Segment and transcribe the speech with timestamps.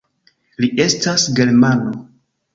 [0.65, 1.95] Li estas germano.